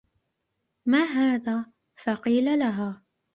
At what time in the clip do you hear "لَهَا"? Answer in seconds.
2.59-3.03